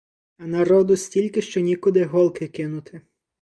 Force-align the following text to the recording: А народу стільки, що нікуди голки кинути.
А 0.37 0.47
народу 0.47 0.97
стільки, 0.97 1.41
що 1.41 1.59
нікуди 1.59 2.03
голки 2.05 2.47
кинути. 2.47 3.01